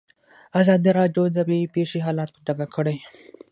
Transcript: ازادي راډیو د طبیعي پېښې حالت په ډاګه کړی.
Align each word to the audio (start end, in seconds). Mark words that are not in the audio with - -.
ازادي 0.61 0.89
راډیو 0.99 1.23
د 1.29 1.33
طبیعي 1.37 1.65
پېښې 1.75 1.99
حالت 2.05 2.29
په 2.33 2.39
ډاګه 2.45 2.67
کړی. 2.75 2.97